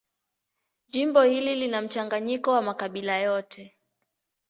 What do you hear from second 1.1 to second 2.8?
hili lina mchanganyiko wa